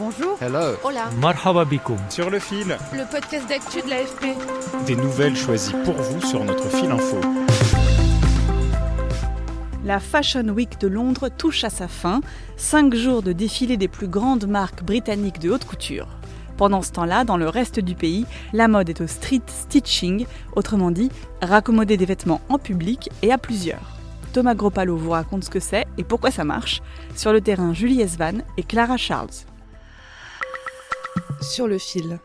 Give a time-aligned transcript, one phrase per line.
[0.00, 0.38] Bonjour.
[0.40, 0.76] Hello.
[0.82, 1.10] Hola.
[1.20, 1.98] Marhaba bikoum.
[2.08, 4.34] Sur le fil, Le podcast d'actu de l'AFP.
[4.86, 7.20] des nouvelles choisies pour vous sur notre fil info.
[9.84, 12.22] La Fashion Week de Londres touche à sa fin.
[12.56, 16.08] Cinq jours de défilé des plus grandes marques britanniques de haute couture.
[16.56, 20.24] Pendant ce temps-là, dans le reste du pays, la mode est au street stitching,
[20.56, 21.10] autrement dit,
[21.42, 23.98] raccommoder des vêtements en public et à plusieurs.
[24.32, 26.80] Thomas Gropalo vous raconte ce que c'est et pourquoi ça marche.
[27.16, 29.28] Sur le terrain, Julie Esvan et Clara Charles.
[31.40, 32.18] Sur le fil.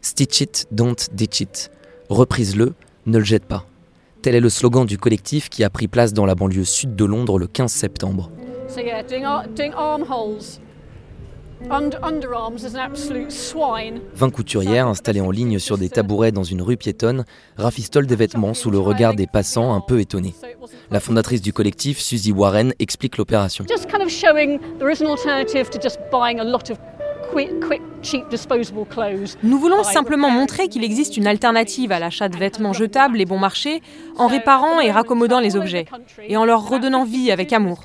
[0.00, 1.70] Stitch it, don't ditch it.
[2.08, 2.74] Reprise-le,
[3.06, 3.66] ne le jette pas.
[4.22, 7.04] Tel est le slogan du collectif qui a pris place dans la banlieue sud de
[7.04, 8.30] Londres le 15 septembre.
[8.68, 10.60] So yeah, doing, ar- doing armholes.
[14.14, 17.24] 20 couturières installées en ligne sur des tabourets dans une rue piétonne
[17.56, 20.34] rafistolent des vêtements sous le regard des passants un peu étonnés.
[20.90, 23.64] La fondatrice du collectif, Suzy Warren, explique l'opération.
[29.42, 33.38] Nous voulons simplement montrer qu'il existe une alternative à l'achat de vêtements jetables et bon
[33.38, 33.82] marché
[34.16, 35.86] en réparant et raccommodant les objets
[36.26, 37.84] et en leur redonnant vie avec amour.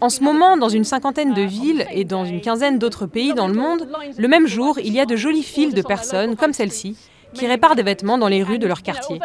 [0.00, 3.48] En ce moment, dans une cinquantaine de villes et dans une quinzaine d'autres pays dans
[3.48, 6.96] le monde, le même jour, il y a de jolies files de personnes comme celle-ci
[7.34, 9.20] qui réparent des vêtements dans les rues de leur quartier.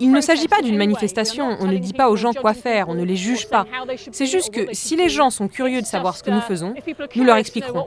[0.00, 2.94] Il ne s'agit pas d'une manifestation, on ne dit pas aux gens quoi faire, on
[2.94, 3.66] ne les juge pas.
[4.10, 6.74] C'est juste que si les gens sont curieux de savoir ce que nous faisons,
[7.14, 7.86] nous leur expliquerons.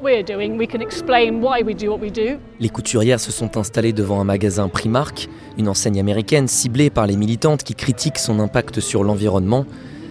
[2.59, 7.18] Les couturières se sont installées devant un magasin Primark, une enseigne américaine ciblée par les
[7.18, 9.66] militantes qui critiquent son impact sur l'environnement.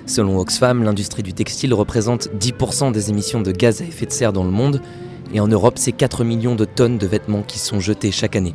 [0.07, 4.35] Selon Oxfam, l'industrie du textile représente 10% des émissions de gaz à effet de serre
[4.35, 4.83] dans le monde.
[5.33, 8.55] Et en Europe, c'est 4 millions de tonnes de vêtements qui sont jetés chaque année.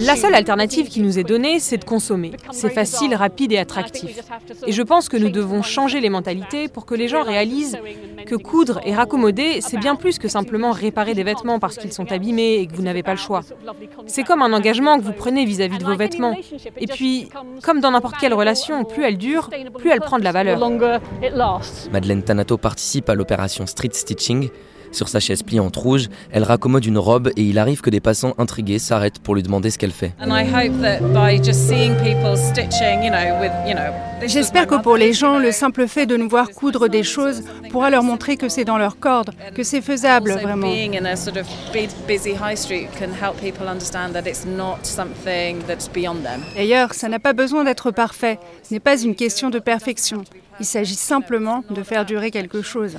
[0.00, 2.32] La seule alternative qui nous est donnée, c'est de consommer.
[2.52, 4.20] C'est facile, rapide et attractif.
[4.66, 7.78] Et je pense que nous devons changer les mentalités pour que les gens réalisent
[8.26, 12.10] que coudre et raccommoder, c'est bien plus que simplement réparer des vêtements parce qu'ils sont
[12.12, 13.42] abîmés et que vous n'avez pas le choix.
[14.06, 16.36] C'est comme un engagement que vous prenez vis-à-vis de vos vêtements.
[16.78, 17.28] Et puis,
[17.62, 20.58] comme dans n'importe quelle relation, plus elle dure, plus elle prend de la valeur.
[21.92, 24.50] Madeleine Tanato participe à l'opération Street Stitching.
[24.92, 28.34] Sur sa chaise pliante rouge, elle raccommode une robe et il arrive que des passants
[28.38, 30.12] intrigués s'arrêtent pour lui demander ce qu'elle fait.
[34.26, 37.90] J'espère que pour les gens, le simple fait de nous voir coudre des choses pourra
[37.90, 40.72] leur montrer que c'est dans leur corde, que c'est faisable vraiment.
[46.56, 48.38] D'ailleurs, ça n'a pas besoin d'être parfait.
[48.68, 50.24] Ce n'est pas une question de perfection.
[50.60, 52.98] Il s'agit simplement de faire durer quelque chose.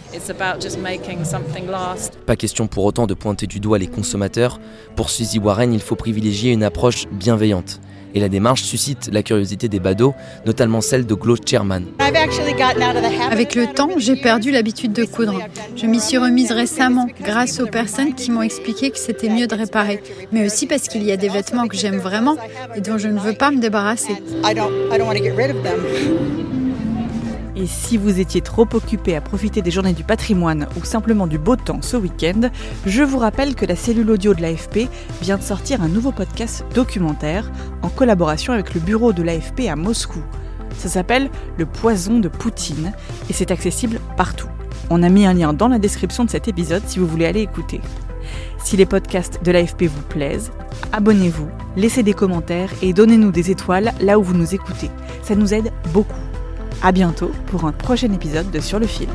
[2.26, 4.60] Pas question pour autant de pointer du doigt les consommateurs.
[4.96, 7.80] Pour Suzy Warren, il faut privilégier une approche bienveillante.
[8.14, 10.14] Et la démarche suscite la curiosité des badauds,
[10.46, 11.84] notamment celle de Glo Chairman.
[12.00, 15.40] Avec le temps, j'ai perdu l'habitude de coudre.
[15.76, 19.56] Je m'y suis remise récemment grâce aux personnes qui m'ont expliqué que c'était mieux de
[19.56, 20.02] réparer,
[20.32, 22.38] mais aussi parce qu'il y a des vêtements que j'aime vraiment
[22.76, 24.16] et dont je ne veux pas me débarrasser.
[27.62, 31.38] Et si vous étiez trop occupé à profiter des journées du patrimoine ou simplement du
[31.38, 32.50] beau temps ce week-end,
[32.88, 34.90] je vous rappelle que la cellule audio de l'AFP
[35.22, 37.52] vient de sortir un nouveau podcast documentaire
[37.84, 40.24] en collaboration avec le bureau de l'AFP à Moscou.
[40.76, 41.30] Ça s'appelle
[41.60, 42.94] Le poison de Poutine
[43.30, 44.50] et c'est accessible partout.
[44.90, 47.42] On a mis un lien dans la description de cet épisode si vous voulez aller
[47.42, 47.80] écouter.
[48.64, 50.52] Si les podcasts de l'AFP vous plaisent,
[50.94, 54.90] abonnez-vous, laissez des commentaires et donnez-nous des étoiles là où vous nous écoutez.
[55.22, 56.31] Ça nous aide beaucoup.
[56.84, 59.08] À bientôt pour un prochain épisode de Sur le fil.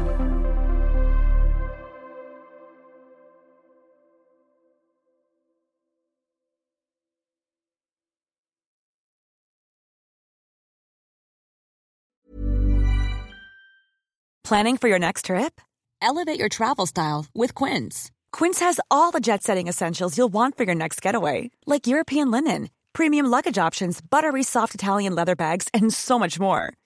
[14.44, 15.60] Planning for your next trip?
[16.00, 18.12] Elevate your travel style with Quince.
[18.30, 22.30] Quince has all the jet setting essentials you'll want for your next getaway, like European
[22.30, 26.72] linen, premium luggage options, buttery soft Italian leather bags, and so much more.